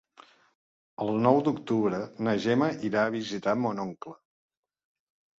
El 1.03 1.09
nou 1.25 1.35
d'octubre 1.47 1.99
na 2.27 2.33
Gemma 2.45 2.69
irà 2.89 3.03
a 3.09 3.11
visitar 3.17 3.53
mon 3.65 3.83
oncle. 3.85 4.15